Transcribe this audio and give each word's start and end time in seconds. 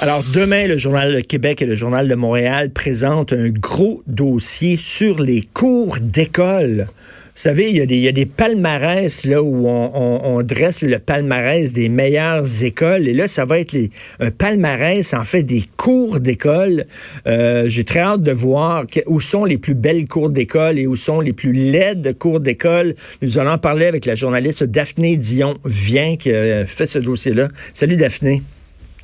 Alors 0.00 0.22
demain, 0.32 0.68
le 0.68 0.78
Journal 0.78 1.12
de 1.12 1.20
Québec 1.20 1.60
et 1.60 1.66
le 1.66 1.74
Journal 1.74 2.06
de 2.06 2.14
Montréal 2.14 2.70
présentent 2.70 3.32
un 3.32 3.48
gros 3.48 4.04
dossier 4.06 4.76
sur 4.76 5.20
les 5.20 5.42
cours 5.42 5.96
d'école. 6.00 6.86
Vous 6.86 7.42
savez, 7.42 7.70
il 7.70 7.76
y 7.76 7.80
a 7.80 7.86
des, 7.86 7.96
il 7.96 8.02
y 8.02 8.08
a 8.08 8.12
des 8.12 8.24
palmarès 8.24 9.24
là 9.24 9.42
où 9.42 9.66
on, 9.66 10.40
dresse 10.44 10.82
le 10.82 11.00
palmarès 11.00 11.72
des 11.72 11.88
meilleures 11.88 12.62
écoles. 12.62 13.08
Et 13.08 13.12
là, 13.12 13.26
ça 13.26 13.44
va 13.44 13.58
être 13.58 13.72
les, 13.72 13.90
un 14.20 14.30
palmarès, 14.30 15.14
en 15.14 15.24
fait, 15.24 15.42
des 15.42 15.64
cours 15.76 16.20
d'école. 16.20 16.86
Euh, 17.26 17.68
J'ai 17.68 17.82
très 17.82 18.00
hâte 18.00 18.22
de 18.22 18.32
voir 18.32 18.84
où 19.06 19.20
sont 19.20 19.44
les 19.44 19.58
plus 19.58 19.74
belles 19.74 20.06
cours 20.06 20.30
d'école 20.30 20.78
et 20.78 20.86
où 20.86 20.94
sont 20.94 21.20
les 21.20 21.32
plus 21.32 21.52
laides 21.52 22.16
cours 22.18 22.38
d'école. 22.38 22.94
Nous 23.20 23.40
allons 23.40 23.50
en 23.50 23.58
parler 23.58 23.86
avec 23.86 24.06
la 24.06 24.14
journaliste 24.14 24.62
Daphné 24.62 25.16
Dion-Vient 25.16 26.16
qui 26.16 26.32
a 26.32 26.66
fait 26.66 26.86
ce 26.86 27.00
dossier-là. 27.00 27.48
Salut 27.72 27.96
Daphné. 27.96 28.42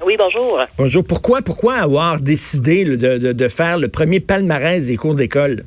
Oui, 0.02 0.16
bonjour. 0.18 0.60
Bonjour. 0.76 1.04
Pourquoi, 1.04 1.42
pourquoi 1.42 1.74
avoir 1.74 2.20
décidé 2.20 2.84
de, 2.84 2.96
de, 3.18 3.32
de 3.32 3.48
faire 3.48 3.78
le 3.78 3.88
premier 3.88 4.20
palmarès 4.20 4.86
des 4.86 4.96
cours 4.96 5.14
d'école? 5.14 5.64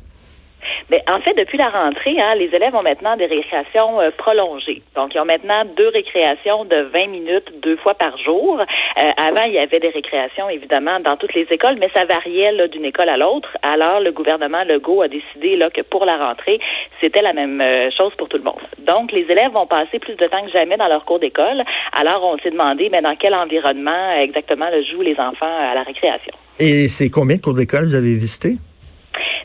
Mais 0.90 1.04
en 1.14 1.20
fait, 1.20 1.34
depuis 1.38 1.58
la 1.58 1.68
rentrée, 1.70 2.16
hein, 2.18 2.36
les 2.36 2.50
élèves 2.54 2.74
ont 2.74 2.82
maintenant 2.82 3.18
des 3.18 3.26
récréations 3.26 4.00
euh, 4.00 4.10
prolongées. 4.18 4.82
Donc, 4.96 5.14
ils 5.14 5.20
ont 5.20 5.26
maintenant 5.26 5.66
deux 5.76 5.90
récréations 5.90 6.64
de 6.64 6.88
20 6.94 7.08
minutes 7.08 7.52
deux 7.62 7.76
fois 7.78 7.94
par 7.94 8.18
jour. 8.18 8.60
Euh, 8.60 9.10
avant, 9.18 9.44
il 9.48 9.54
y 9.54 9.60
avait 9.60 9.80
des 9.80 9.90
récréations, 9.90 10.50
évidemment, 10.50 11.00
dans 11.02 11.18
toutes 11.18 11.34
les 11.34 11.46
écoles, 11.52 11.76
mais 11.80 11.90
ça 11.94 12.06
variait 12.06 12.68
d'une 12.70 12.86
école 12.86 13.10
à 13.10 13.18
l'autre. 13.18 13.50
Alors, 13.64 14.00
le 14.00 14.12
gouvernement 14.12 14.64
Legault 14.64 15.02
a 15.02 15.10
décidé 15.10 15.58
là, 15.58 15.70
que 15.70 15.82
pour 15.82 16.06
la 16.06 16.18
rentrée, 16.18 16.60
c'était 17.02 17.22
la 17.22 17.34
même 17.34 17.60
euh, 17.60 17.90
chose 17.98 18.14
pour 18.18 18.30
tout 18.30 18.38
le 18.38 18.44
monde. 18.44 18.62
Donc, 18.80 19.12
les 19.12 19.26
élèves 19.30 19.52
vont 19.52 19.68
passer 19.68 20.00
plus 20.00 20.16
de 20.16 20.26
temps 20.28 20.46
que 20.46 20.52
jamais 20.52 20.78
dans 20.78 20.88
leur 20.88 21.04
cours 21.04 21.20
d'école. 21.20 21.64
Alors, 22.00 22.24
on 22.24 22.38
s'est 22.38 22.52
demandé, 22.52 22.88
mais 22.90 23.02
dans 23.02 23.16
quel 23.16 23.36
environnement 23.36 24.14
exactement 24.22 24.68
jouent 24.90 25.02
les 25.02 25.20
enfants 25.20 25.46
à 25.46 25.76
la 25.76 25.84
récréation? 25.84 26.34
Et 26.60 26.88
c'est 26.88 27.10
combien 27.10 27.36
de 27.36 27.42
cours 27.42 27.56
d'école 27.56 27.86
vous 27.86 27.96
avez 27.96 28.16
visité? 28.16 28.56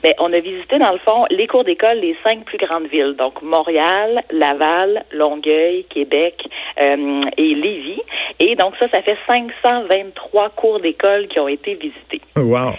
Bien, 0.02 0.12
on 0.18 0.32
a 0.32 0.40
visité, 0.40 0.78
dans 0.78 0.92
le 0.92 0.98
fond, 0.98 1.26
les 1.30 1.46
cours 1.46 1.64
d'école 1.64 2.00
des 2.00 2.16
cinq 2.24 2.44
plus 2.44 2.58
grandes 2.58 2.88
villes. 2.88 3.14
Donc, 3.16 3.40
Montréal, 3.42 4.22
Laval, 4.30 5.04
Longueuil, 5.12 5.84
Québec 5.90 6.42
euh, 6.80 7.22
et 7.36 7.54
Lévis. 7.54 8.02
Et 8.40 8.56
donc, 8.56 8.74
ça, 8.80 8.88
ça 8.92 9.00
fait 9.02 9.16
523 9.28 10.50
cours 10.50 10.80
d'école 10.80 11.28
qui 11.28 11.38
ont 11.38 11.48
été 11.48 11.74
visités. 11.74 12.20
Wow. 12.36 12.72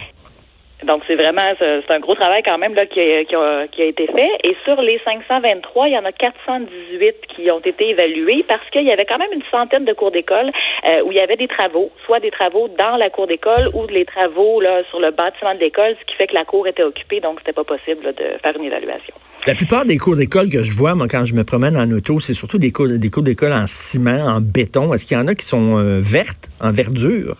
Donc, 0.86 1.04
c'est 1.08 1.16
vraiment, 1.16 1.42
c'est 1.60 1.92
un 1.94 2.00
gros 2.00 2.16
travail 2.16 2.44
quand 2.46 2.58
même 2.58 2.74
là, 2.74 2.86
qui, 2.86 3.00
a, 3.00 3.86
été 3.86 4.08
fait. 4.08 4.32
Et 4.44 4.56
sur 4.66 4.82
les 4.82 5.00
523, 5.04 5.88
il 5.88 5.94
y 5.94 5.98
en 5.98 6.06
a 6.06 6.12
418 6.12 7.16
qui 7.36 7.52
ont 7.52 7.60
été 7.60 7.90
évalués 7.90 8.46
parce 8.48 8.68
qu'il 8.72 8.88
y 8.88 8.92
avait 8.92 9.06
quand 9.06 9.18
même 9.18 9.34
une 9.34 9.44
centaine 9.52 9.86
de 9.86 9.94
cours 9.94 10.12
d'école 10.12 10.52
euh, 10.88 11.04
où 11.06 11.12
il 11.12 11.18
y 11.18 11.22
avait 11.22 11.38
des 11.38 11.48
travaux, 11.48 11.92
soit 12.06 12.20
des 12.20 12.32
travaux 12.32 12.68
dans 12.78 12.98
la 12.98 13.10
cour 13.10 13.28
d'école 13.28 13.70
ou 13.74 13.88
des 13.88 14.06
travaux 14.06 14.62
là, 14.62 14.84
sur 14.90 15.00
le 15.00 15.12
bâtiment 15.12 15.54
de 15.56 15.60
l'école, 15.60 15.96
ce 16.00 16.06
qui 16.06 16.16
fait 16.16 16.28
que 16.28 16.36
la 16.36 16.46
cour 16.46 16.68
était 16.68 16.84
occupée, 16.84 17.20
donc 17.20 17.40
c'était 17.40 17.54
pas 17.54 17.64
possible 17.64 18.14
de 18.14 18.38
faire 18.42 18.56
une 18.56 18.66
évaluation. 18.66 19.14
La 19.46 19.56
plupart 19.56 19.86
des 19.86 19.98
cours 19.98 20.16
d'école 20.16 20.50
que 20.50 20.64
je 20.64 20.74
vois, 20.74 20.96
moi, 20.96 21.08
quand 21.10 21.26
je 21.26 21.34
me 21.34 21.44
promène 21.44 21.76
en 21.76 21.90
auto, 21.92 22.22
c'est 22.22 22.34
surtout 22.34 22.60
des 22.60 22.72
cours, 22.72 22.88
des 22.88 23.10
cours 23.10 23.24
d'école 23.24 23.52
en 23.52 23.68
ciment, 23.68 24.26
en 24.26 24.40
béton. 24.40 24.94
Est-ce 24.94 25.06
qu'il 25.06 25.18
y 25.18 25.20
en 25.20 25.28
a 25.28 25.36
qui 25.36 25.46
sont 25.46 25.78
euh, 25.78 26.00
vertes, 26.00 26.50
en 26.62 26.72
verdure? 26.72 27.36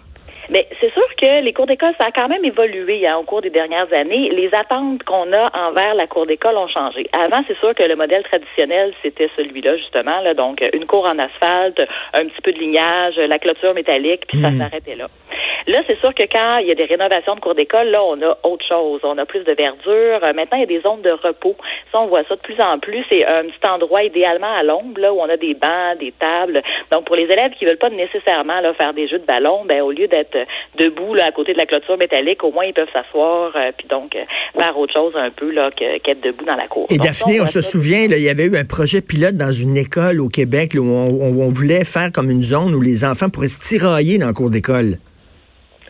Mais 0.54 0.68
c'est 0.80 0.94
sûr 0.94 1.04
que 1.20 1.42
les 1.42 1.52
cours 1.52 1.66
d'école, 1.66 1.94
ça 2.00 2.06
a 2.06 2.12
quand 2.12 2.28
même 2.28 2.46
évolué 2.46 3.08
hein, 3.08 3.18
au 3.18 3.24
cours 3.24 3.42
des 3.42 3.50
dernières 3.50 3.92
années. 3.92 4.30
Les 4.30 4.52
attentes 4.54 5.02
qu'on 5.02 5.34
a 5.34 5.50
envers 5.68 5.96
la 5.96 6.06
cour 6.06 6.28
d'école 6.28 6.56
ont 6.58 6.68
changé. 6.68 7.10
Avant, 7.12 7.44
c'est 7.48 7.58
sûr 7.58 7.74
que 7.74 7.82
le 7.82 7.96
modèle 7.96 8.22
traditionnel, 8.22 8.94
c'était 9.02 9.32
celui-là, 9.36 9.78
justement. 9.78 10.22
Là, 10.22 10.36
donc, 10.36 10.64
une 10.74 10.86
cour 10.86 11.06
en 11.06 11.18
asphalte, 11.18 11.82
un 12.14 12.26
petit 12.26 12.42
peu 12.44 12.52
de 12.52 12.60
lignage, 12.60 13.16
la 13.18 13.40
clôture 13.40 13.74
métallique, 13.74 14.28
puis 14.28 14.40
ça 14.40 14.52
s'arrêtait 14.52 14.96
là. 14.96 15.08
Là, 15.68 15.80
c'est 15.88 16.00
sûr 16.00 16.14
que 16.14 16.24
quand 16.24 16.58
il 16.58 16.68
y 16.68 16.72
a 16.72 16.76
des 16.76 16.86
rénovations 16.86 17.36
de 17.36 17.40
cours 17.40 17.56
d'école, 17.56 17.90
là, 17.90 18.04
on 18.04 18.22
a 18.22 18.38
autre 18.44 18.66
chose. 18.68 19.02
On 19.04 19.18
a 19.18 19.26
plus 19.26 19.44
de 19.44 19.54
verdure. 19.54 20.20
Maintenant, 20.36 20.58
il 20.58 20.62
y 20.62 20.64
a 20.64 20.68
des 20.68 20.82
zones 20.82 21.02
de 21.02 21.12
repos. 21.12 21.56
Ça, 21.92 22.02
on 22.02 22.08
voit 22.08 22.24
ça 22.28 22.36
de 22.36 22.42
plus 22.42 22.60
en 22.62 22.80
plus. 22.80 23.04
C'est 23.12 23.26
un 23.26 23.44
petit 23.44 23.68
endroit 23.70 24.04
idéalement 24.04 24.54
à 24.54 24.64
l'ombre, 24.64 25.00
là, 25.00 25.14
où 25.14 25.20
on 25.20 25.30
a 25.30 25.38
des 25.38 25.54
bancs, 25.54 26.00
des 26.00 26.14
tables. 26.20 26.62
Donc, 26.92 27.06
pour 27.06 27.16
les 27.16 27.24
élèves 27.24 27.52
qui 27.58 27.66
veulent 27.66 27.78
pas 27.78 27.90
nécessairement 27.90 28.60
là, 28.62 28.74
faire 28.74 28.94
des 28.94 29.08
jeux 29.08 29.20
de 29.20 29.26
ballon, 29.26 29.66
ben, 29.66 29.82
au 29.82 29.92
lieu 29.92 30.08
d'être 30.08 30.38
debout 30.78 31.14
là, 31.14 31.26
à 31.28 31.32
côté 31.32 31.54
de 31.54 31.58
la 31.58 31.66
clôture 31.66 31.98
métallique, 31.98 32.44
au 32.44 32.52
moins 32.52 32.66
ils 32.66 32.74
peuvent 32.74 32.92
s'asseoir 32.92 33.52
euh, 33.56 33.72
puis 33.78 33.88
donc 33.88 34.16
euh, 34.16 34.24
faire 34.58 34.78
autre 34.78 34.94
chose 34.94 35.14
un 35.16 35.30
peu 35.30 35.52
là 35.52 35.72
qu'être 35.72 36.22
debout 36.22 36.46
dans 36.46 36.56
la 36.56 36.68
cour. 36.68 36.88
Et 36.90 36.98
Daphné, 36.98 37.42
on, 37.42 37.48
se 37.48 37.62
souvient, 37.62 38.08
là, 38.08 38.18
il 38.18 38.24
y 38.24 38.30
avait 38.30 38.48
eu 38.48 38.56
un 38.56 38.66
projet 38.66 39.02
pilote 39.02 39.36
dans 39.36 39.52
une 39.52 39.78
école 39.78 40.20
au 40.20 40.30
Québec 40.30 40.74
là, 40.74 40.82
où 40.82 40.86
on, 40.86 41.44
on, 41.44 41.50
voulait 41.50 41.84
faire 41.84 42.12
comme 42.12 42.30
une 42.30 42.44
zone 42.44 42.74
où 42.74 42.82
les 42.82 43.06
enfants 43.06 43.30
pourraient 43.30 43.48
se 43.48 43.60
tirailler 43.60 44.18
dans 44.18 44.28
le 44.28 44.34
cours 44.34 44.50
d'école. 44.50 44.98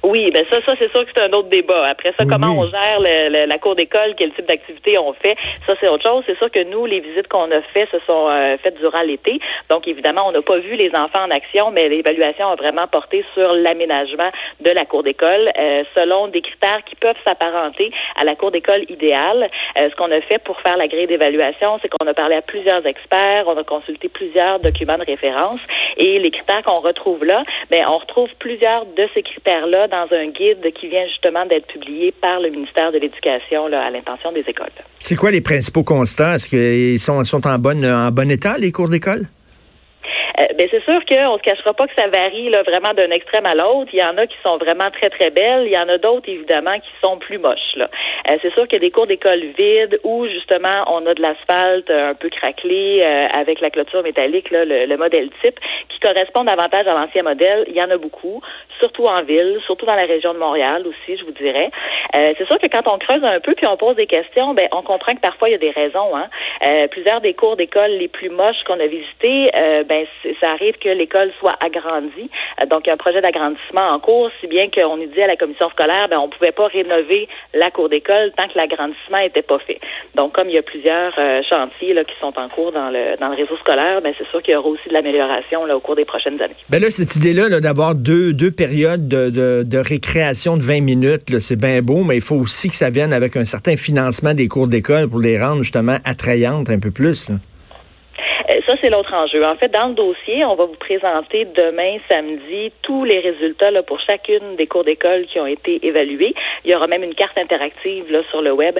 Oui, 0.03 0.31
ben 0.31 0.45
ça, 0.51 0.57
ça 0.65 0.73
c'est 0.77 0.91
sûr 0.91 1.05
que 1.05 1.11
c'est 1.15 1.23
un 1.23 1.31
autre 1.31 1.47
débat. 1.47 1.87
Après 1.87 2.13
ça, 2.19 2.25
comment 2.29 2.51
on 2.59 2.67
gère 2.67 2.99
le, 2.99 3.45
la 3.45 3.57
cour 3.57 3.73
d'école, 3.73 4.15
quel 4.17 4.33
type 4.33 4.45
d'activité 4.45 4.97
on 4.97 5.13
fait, 5.13 5.37
ça 5.65 5.75
c'est 5.79 5.87
autre 5.87 6.03
chose. 6.03 6.23
C'est 6.27 6.37
sûr 6.37 6.51
que 6.51 6.61
nous, 6.65 6.85
les 6.85 6.99
visites 6.99 7.29
qu'on 7.29 7.49
a 7.51 7.61
faites, 7.73 7.89
se 7.89 7.99
sont 8.05 8.27
euh, 8.29 8.57
faites 8.57 8.77
durant 8.79 9.01
l'été. 9.01 9.39
Donc 9.69 9.87
évidemment, 9.87 10.27
on 10.27 10.33
n'a 10.33 10.41
pas 10.41 10.57
vu 10.57 10.75
les 10.75 10.89
enfants 10.93 11.23
en 11.23 11.31
action, 11.31 11.71
mais 11.71 11.87
l'évaluation 11.87 12.49
a 12.49 12.55
vraiment 12.55 12.85
porté 12.87 13.23
sur 13.33 13.53
l'aménagement 13.53 14.29
de 14.59 14.71
la 14.71 14.83
cour 14.83 15.03
d'école 15.03 15.49
euh, 15.57 15.83
selon 15.95 16.27
des 16.27 16.41
critères 16.41 16.83
qui 16.85 16.95
peuvent 16.95 17.15
s'apparenter 17.23 17.89
à 18.19 18.25
la 18.25 18.35
cour 18.35 18.51
d'école 18.51 18.83
idéale. 18.89 19.49
Euh, 19.79 19.89
ce 19.89 19.95
qu'on 19.95 20.11
a 20.11 20.19
fait 20.19 20.39
pour 20.43 20.59
faire 20.59 20.75
la 20.75 20.89
grille 20.89 21.07
d'évaluation, 21.07 21.79
c'est 21.81 21.87
qu'on 21.87 22.05
a 22.05 22.13
parlé 22.13 22.35
à 22.35 22.41
plusieurs 22.41 22.85
experts, 22.85 23.45
on 23.47 23.55
a 23.55 23.63
consulté 23.63 24.09
plusieurs 24.09 24.59
documents 24.59 24.97
de 24.97 25.05
référence 25.05 25.65
et 25.95 26.19
les 26.19 26.31
critères 26.31 26.61
qu'on 26.63 26.79
retrouve 26.79 27.23
là, 27.23 27.43
ben 27.71 27.85
on 27.87 27.99
retrouve 27.99 28.29
plusieurs 28.39 28.85
de 28.85 29.07
ces 29.13 29.23
critères-là 29.23 29.87
dans 29.93 30.07
un 30.15 30.27
guide 30.27 30.73
qui 30.73 30.87
vient 30.87 31.05
justement 31.07 31.45
d'être 31.45 31.67
publié 31.67 32.11
par 32.19 32.39
le 32.39 32.49
ministère 32.49 32.91
de 32.91 32.97
l'Éducation 32.97 33.67
à 33.67 33.89
l'intention 33.91 34.31
des 34.31 34.43
écoles. 34.47 34.73
C'est 34.97 35.15
quoi 35.15 35.29
les 35.29 35.41
principaux 35.41 35.83
constats? 35.83 36.35
Est-ce 36.35 36.49
qu'ils 36.49 36.99
sont, 36.99 37.47
en, 37.47 37.59
bonne, 37.59 37.85
en 37.85 38.09
bon 38.09 38.31
état, 38.31 38.57
les 38.57 38.71
cours 38.71 38.89
d'école? 38.89 39.27
Euh, 40.39 40.45
ben 40.57 40.67
c'est 40.71 40.83
sûr 40.83 40.99
qu'on 41.05 41.37
se 41.37 41.43
cachera 41.43 41.73
pas 41.73 41.85
que 41.85 41.93
ça 41.95 42.07
varie 42.07 42.49
là, 42.49 42.63
vraiment 42.63 42.93
d'un 42.93 43.11
extrême 43.11 43.45
à 43.45 43.53
l'autre. 43.53 43.89
Il 43.93 43.99
y 43.99 44.03
en 44.03 44.17
a 44.17 44.25
qui 44.25 44.37
sont 44.43 44.57
vraiment 44.57 44.89
très 44.91 45.09
très 45.09 45.29
belles, 45.29 45.65
il 45.65 45.71
y 45.71 45.77
en 45.77 45.87
a 45.89 45.97
d'autres 45.97 46.27
évidemment 46.27 46.79
qui 46.79 46.89
sont 47.03 47.17
plus 47.17 47.37
moches. 47.37 47.75
Là. 47.75 47.89
Euh, 48.31 48.37
c'est 48.41 48.51
sûr 48.53 48.63
qu'il 48.67 48.73
y 48.73 48.81
a 48.81 48.87
des 48.87 48.91
cours 48.91 49.05
d'école 49.05 49.41
vides 49.57 49.99
où 50.03 50.25
justement 50.27 50.85
on 50.87 51.05
a 51.05 51.13
de 51.13 51.21
l'asphalte 51.21 51.89
un 51.91 52.15
peu 52.15 52.29
craquelé 52.29 53.01
euh, 53.01 53.27
avec 53.31 53.61
la 53.61 53.69
clôture 53.69 54.01
métallique, 54.01 54.49
là, 54.49 54.65
le, 54.65 54.85
le, 54.85 54.97
modèle 54.97 55.29
type, 55.41 55.59
qui 55.89 55.99
correspond 55.99 56.43
davantage 56.43 56.87
à 56.87 56.93
l'ancien 56.93 57.23
modèle. 57.23 57.65
Il 57.67 57.75
y 57.75 57.81
en 57.81 57.91
a 57.91 57.97
beaucoup, 57.97 58.41
surtout 58.79 59.05
en 59.05 59.21
ville, 59.23 59.59
surtout 59.65 59.85
dans 59.85 59.95
la 59.95 60.05
région 60.05 60.33
de 60.33 60.39
Montréal 60.39 60.83
aussi, 60.87 61.17
je 61.17 61.25
vous 61.25 61.31
dirais. 61.31 61.69
Euh, 62.15 62.33
c'est 62.37 62.47
sûr 62.47 62.57
que 62.59 62.67
quand 62.67 62.87
on 62.91 62.97
creuse 62.97 63.23
un 63.23 63.39
peu 63.39 63.53
puis 63.53 63.67
on 63.67 63.77
pose 63.77 63.95
des 63.95 64.07
questions, 64.07 64.53
ben 64.53 64.67
on 64.71 64.81
comprend 64.81 65.13
que 65.13 65.21
parfois 65.21 65.49
il 65.49 65.53
y 65.53 65.55
a 65.55 65.59
des 65.59 65.71
raisons. 65.71 66.15
Hein. 66.15 66.27
plusieurs 66.89 67.21
des 67.21 67.33
cours 67.33 67.55
d'école 67.55 67.91
les 67.91 68.07
plus 68.07 68.29
moches 68.29 68.63
qu'on 68.65 68.79
a 68.79 68.87
visités, 68.87 69.51
ben 69.85 70.05
ça 70.41 70.51
arrive 70.51 70.75
que 70.77 70.89
l'école 70.89 71.31
soit 71.39 71.55
agrandie. 71.63 72.29
Euh, 72.61 72.65
donc, 72.65 72.81
il 72.85 72.87
y 72.87 72.89
a 72.91 72.93
un 72.93 72.97
projet 72.97 73.21
d'agrandissement 73.21 73.89
en 73.91 73.99
cours, 73.99 74.29
si 74.39 74.47
bien 74.47 74.69
qu'on 74.69 74.97
nous 74.97 75.07
dit 75.07 75.21
à 75.21 75.27
la 75.27 75.35
commission 75.35 75.69
scolaire, 75.69 76.07
ben, 76.09 76.19
on 76.19 76.29
pouvait 76.29 76.51
pas 76.51 76.67
rénover 76.67 77.27
la 77.53 77.69
cour 77.71 77.89
d'école 77.89 78.31
tant 78.37 78.47
que 78.47 78.57
l'agrandissement 78.57 79.19
n'était 79.19 79.41
pas 79.41 79.59
fait. 79.59 79.79
Donc, 80.15 80.33
comme 80.33 80.49
il 80.49 80.55
y 80.55 80.59
a 80.59 80.63
plusieurs 80.63 81.13
euh, 81.17 81.41
chantiers 81.49 81.95
qui 82.07 82.15
sont 82.19 82.33
en 82.37 82.49
cours 82.49 82.71
dans 82.71 82.89
le, 82.89 83.17
dans 83.19 83.29
le 83.29 83.35
réseau 83.35 83.57
scolaire, 83.57 84.01
ben, 84.01 84.13
c'est 84.17 84.27
sûr 84.29 84.41
qu'il 84.41 84.53
y 84.53 84.57
aura 84.57 84.69
aussi 84.69 84.87
de 84.89 84.93
l'amélioration 84.93 85.63
au 85.63 85.79
cours 85.79 85.95
des 85.95 86.05
prochaines 86.05 86.41
années. 86.41 86.55
Ben 86.69 86.81
là, 86.81 86.89
cette 86.89 87.15
idée-là 87.15 87.49
-là, 87.49 87.59
d'avoir 87.61 87.95
deux, 87.95 88.33
deux 88.33 88.51
périodes 88.51 89.07
de, 89.07 89.29
de, 89.29 89.63
de 89.63 89.77
récréation 89.77 90.57
de 90.57 90.61
20 90.61 90.81
minutes, 90.81 91.39
c'est 91.39 91.59
bien 91.59 91.81
beau, 91.81 92.03
mais 92.03 92.15
il 92.15 92.21
faut 92.21 92.35
aussi 92.35 92.69
que 92.69 92.75
ça 92.75 92.89
vienne 92.89 93.13
avec 93.13 93.35
un 93.37 93.45
certain 93.45 93.75
financement 93.75 94.33
des 94.33 94.47
cours 94.47 94.67
d'école 94.67 95.09
pour 95.09 95.19
les 95.19 95.39
rendre 95.39 95.63
justement 95.63 95.97
attrayantes 96.05 96.69
un 96.69 96.79
peu 96.79 96.91
plus. 96.91 97.31
Ça, 98.67 98.75
c'est 98.81 98.89
l'autre 98.89 99.13
enjeu. 99.13 99.43
En 99.45 99.55
fait, 99.55 99.69
dans 99.69 99.87
le 99.87 99.93
dossier, 99.93 100.45
on 100.45 100.55
va 100.55 100.65
vous 100.65 100.75
présenter 100.75 101.45
demain, 101.45 101.97
samedi, 102.09 102.71
tous 102.81 103.03
les 103.03 103.19
résultats 103.19 103.71
là, 103.71 103.83
pour 103.83 103.99
chacune 104.01 104.55
des 104.57 104.67
cours 104.67 104.83
d'école 104.83 105.25
qui 105.25 105.39
ont 105.39 105.47
été 105.47 105.85
évalués. 105.85 106.33
Il 106.65 106.71
y 106.71 106.75
aura 106.75 106.87
même 106.87 107.03
une 107.03 107.15
carte 107.15 107.37
interactive 107.37 108.11
là, 108.11 108.21
sur 108.29 108.41
le 108.41 108.51
web 108.51 108.79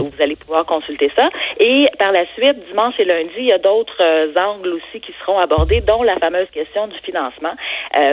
où 0.00 0.04
vous 0.04 0.22
allez 0.22 0.36
pouvoir 0.36 0.64
consulter 0.64 1.10
ça. 1.16 1.28
Et 1.60 1.86
par 1.98 2.12
la 2.12 2.24
suite, 2.34 2.66
dimanche 2.68 2.94
et 2.98 3.04
lundi, 3.04 3.32
il 3.38 3.48
y 3.48 3.52
a 3.52 3.58
d'autres 3.58 4.02
angles 4.36 4.74
aussi 4.74 5.00
qui 5.00 5.12
seront 5.20 5.38
abordés, 5.38 5.80
dont 5.80 6.02
la 6.02 6.16
fameuse 6.16 6.48
question 6.50 6.86
du 6.86 6.98
financement. 7.00 7.54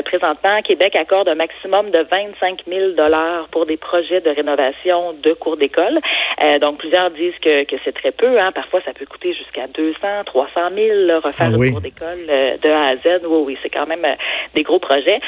présentement, 0.05 0.61
Québec 0.63 0.95
accorde 0.95 1.29
un 1.29 1.35
maximum 1.35 1.91
de 1.91 1.99
25 2.09 2.63
000 2.67 2.91
dollars 2.91 3.47
pour 3.51 3.65
des 3.65 3.77
projets 3.77 4.21
de 4.21 4.29
rénovation 4.29 5.13
de 5.13 5.33
cours 5.33 5.57
d'école. 5.57 5.99
Euh, 6.43 6.59
donc, 6.59 6.77
plusieurs 6.77 7.11
disent 7.11 7.37
que, 7.41 7.63
que 7.63 7.75
c'est 7.83 7.93
très 7.93 8.11
peu. 8.11 8.39
Hein. 8.39 8.51
Parfois, 8.51 8.81
ça 8.85 8.93
peut 8.93 9.05
coûter 9.05 9.33
jusqu'à 9.33 9.67
200, 9.67 9.97
300 10.25 10.51
000 10.75 10.82
refaire 10.91 11.51
ah, 11.53 11.71
cours 11.71 11.81
d'école 11.81 12.25
euh, 12.29 12.57
de 12.57 12.69
A 12.69 12.89
à 12.89 12.95
Z. 12.97 13.21
Oui, 13.27 13.43
oui, 13.45 13.57
c'est 13.61 13.69
quand 13.69 13.85
même 13.87 14.05
euh, 14.05 14.15
des 14.55 14.63
gros 14.63 14.79
projets. 14.79 15.19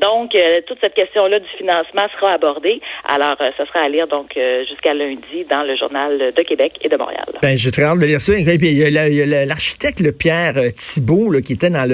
donc, 0.00 0.36
toute 0.66 0.78
cette 0.80 0.94
question-là 0.94 1.38
du 1.40 1.48
financement 1.58 2.06
sera 2.18 2.32
abordée. 2.32 2.80
Alors, 3.04 3.36
ça 3.38 3.66
sera 3.66 3.80
à 3.80 3.88
lire 3.88 4.06
donc 4.06 4.38
jusqu'à 4.68 4.94
lundi 4.94 5.44
dans 5.50 5.62
le 5.62 5.76
journal 5.76 6.32
de 6.36 6.42
Québec 6.42 6.72
et 6.82 6.88
de 6.88 6.96
Montréal. 6.96 7.26
Ben, 7.42 7.56
j'ai 7.56 7.70
très 7.70 7.84
hâte 7.84 7.98
de 7.98 8.06
lire 8.06 8.20
ça. 8.20 8.32
Et 8.38 8.58
puis, 8.58 8.68
il 8.68 8.78
y 8.78 9.34
a 9.34 9.46
l'architecte, 9.46 10.00
le 10.00 10.12
Pierre 10.12 10.54
Thibault, 10.76 11.30
là, 11.30 11.40
qui 11.40 11.54
était 11.54 11.70
dans 11.70 11.88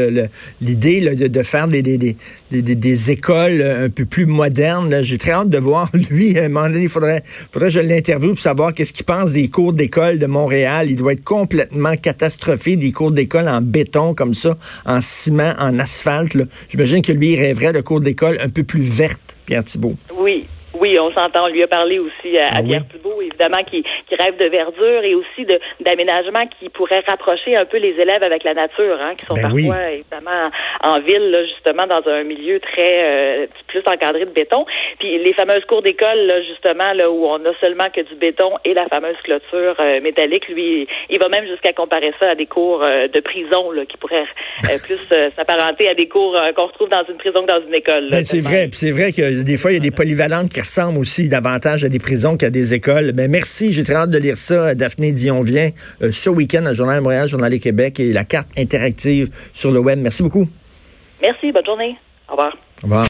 l'idée 0.60 1.00
le, 1.00 1.16
de, 1.16 1.26
de, 1.26 1.42
faire 1.42 1.68
des, 1.68 1.82
des, 1.82 1.98
des, 1.98 2.14
des, 2.50 3.10
écoles 3.10 3.62
un 3.62 3.90
peu 3.90 4.04
plus 4.04 4.26
modernes. 4.26 5.02
J'ai 5.02 5.18
très 5.18 5.32
hâte 5.32 5.50
de 5.50 5.58
voir, 5.58 5.88
lui, 6.10 6.38
à 6.38 6.44
un 6.44 6.48
moment 6.48 6.68
donné, 6.68 6.82
il 6.82 6.88
faudrait, 6.88 7.22
faudrait 7.24 7.68
que 7.68 7.74
je 7.74 7.80
l'interviewe 7.80 8.30
pour 8.30 8.42
savoir 8.42 8.72
qu'est-ce 8.74 8.92
qu'il 8.92 9.06
pense 9.06 9.32
des 9.32 9.48
cours 9.48 9.72
d'école 9.72 10.18
de 10.18 10.26
Montréal. 10.26 10.90
Il 10.90 10.96
doit 10.96 11.12
être 11.12 11.24
complètement 11.24 11.96
catastrophé, 11.96 12.76
des 12.76 12.88
cours 12.93 13.11
d'école 13.11 13.49
en 13.49 13.61
béton 13.61 14.14
comme 14.14 14.35
ça, 14.35 14.56
en 14.85 15.00
ciment, 15.00 15.55
en 15.58 15.79
asphalte. 15.79 16.37
J'imagine 16.70 17.02
que 17.02 17.12
lui, 17.12 17.32
il 17.32 17.40
rêverait 17.40 17.73
de 17.73 17.81
cours 17.81 18.00
d'école 18.00 18.38
un 18.40 18.49
peu 18.49 18.62
plus 18.62 18.82
verte, 18.82 19.37
Pierre 19.46 19.64
Thibault. 19.64 19.96
Oui, 20.19 20.46
oui, 20.98 21.10
on 21.10 21.12
s'entend. 21.12 21.44
On 21.44 21.48
lui 21.48 21.62
a 21.62 21.66
parlé 21.66 21.98
aussi 21.98 22.38
à, 22.38 22.50
ah 22.52 22.62
Pierre 22.62 22.86
Thibault, 22.88 23.20
évidemment, 23.20 23.62
qui, 23.64 23.82
qui 23.82 24.14
rêve 24.16 24.36
de 24.36 24.46
verdure 24.46 25.04
et 25.04 25.14
aussi 25.14 25.44
de 25.44 25.58
d'aménagement 25.80 26.46
qui 26.58 26.68
pourrait 26.68 27.02
rapprocher 27.06 27.56
un 27.56 27.64
peu 27.64 27.78
les 27.78 27.94
élèves 28.00 28.22
avec 28.22 28.44
la 28.44 28.54
nature, 28.54 28.98
hein, 29.00 29.14
qui 29.18 29.26
sont 29.26 29.34
ben 29.34 29.42
parfois 29.42 29.90
évidemment 29.90 30.50
en 30.84 31.00
ville, 31.00 31.30
là, 31.30 31.44
justement, 31.44 31.86
dans 31.86 32.02
un 32.08 32.24
milieu 32.24 32.60
très 32.60 33.42
euh, 33.42 33.46
plus 33.66 33.82
encadré 33.86 34.24
de 34.24 34.30
béton. 34.30 34.64
Puis 34.98 35.18
les 35.18 35.32
fameuses 35.34 35.64
cours 35.66 35.82
d'école, 35.82 36.26
là, 36.26 36.42
justement, 36.42 36.92
là, 36.92 37.10
où 37.10 37.26
on 37.26 37.44
a 37.44 37.54
seulement 37.60 37.90
que 37.94 38.00
du 38.00 38.14
béton 38.14 38.50
et 38.64 38.74
la 38.74 38.86
fameuse 38.88 39.16
clôture 39.22 39.76
euh, 39.80 40.00
métallique, 40.00 40.48
lui, 40.48 40.86
il 41.10 41.18
va 41.18 41.28
même 41.28 41.46
jusqu'à 41.46 41.72
comparer 41.72 42.12
ça 42.18 42.30
à 42.30 42.34
des 42.34 42.46
cours 42.46 42.82
euh, 42.84 43.08
de 43.08 43.20
prison, 43.20 43.70
là, 43.70 43.84
qui 43.86 43.96
pourraient 43.96 44.26
plus 44.84 44.98
s'apparenter 45.36 45.88
à 45.88 45.94
des 45.94 46.08
cours 46.08 46.36
qu'on 46.54 46.66
retrouve 46.66 46.88
dans 46.88 47.04
une 47.08 47.16
prison 47.16 47.42
que 47.42 47.48
dans 47.48 47.64
une 47.66 47.74
école. 47.74 48.10
Ben, 48.10 48.24
c'est 48.24 48.40
vrai, 48.40 48.68
c'est 48.72 48.90
vrai 48.90 49.12
que 49.12 49.42
des 49.42 49.56
fois 49.56 49.70
il 49.70 49.74
y 49.74 49.76
a 49.76 49.80
des 49.80 49.90
polyvalentes 49.90 50.50
qui 50.50 50.60
ressemblent 50.60 50.88
aussi 50.96 51.29
davantage 51.29 51.85
à 51.85 51.88
des 51.88 51.99
prisons 51.99 52.37
qu'à 52.37 52.50
des 52.50 52.75
écoles. 52.75 53.06
Mais 53.06 53.29
ben, 53.29 53.31
merci, 53.31 53.73
j'ai 53.73 53.85
très 53.85 53.94
hâte 53.94 54.11
de 54.11 54.19
lire 54.19 54.37
ça. 54.37 54.75
Daphné 54.75 55.12
Dion 55.12 55.40
vient 55.40 55.70
ce 56.00 56.31
week-end 56.31 56.64
à 56.67 56.73
Journal 56.73 56.99
de 56.99 57.02
Montréal, 57.02 57.29
Journal 57.29 57.52
du 57.52 57.61
Québec 57.61 58.00
et 58.00 58.12
la 58.12 58.25
carte 58.25 58.49
interactive 58.56 59.29
sur 59.52 59.70
le 59.70 59.81
web. 59.81 59.99
Merci 59.99 60.23
beaucoup. 60.23 60.49
Merci, 61.20 61.52
bonne 61.52 61.64
journée. 61.64 61.96
Au 62.29 62.32
revoir. 62.32 62.56
Au 62.82 62.87
revoir. 62.87 63.06